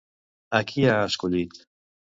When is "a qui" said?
0.61-0.87